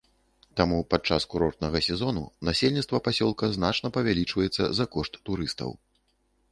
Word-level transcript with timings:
Таму 0.59 0.77
падчас 0.93 1.27
курортнага 1.33 1.81
сезону 1.89 2.23
насельніцтва 2.49 3.03
пасёлка 3.09 3.51
значна 3.59 3.87
павялічваецца 4.01 4.63
за 4.81 4.91
кошт 4.99 5.13
турыстаў. 5.31 5.71